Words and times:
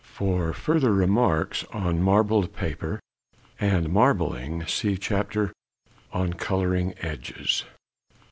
For 0.15 0.51
further 0.51 0.91
remarks 0.91 1.63
on 1.65 2.01
marbled 2.01 2.53
paper 2.55 2.99
and 3.59 3.93
marbling 3.93 4.65
see 4.65 4.97
chapter 4.97 5.53
on 6.11 6.33
colouring 6.33 6.95
edges. 7.01 7.65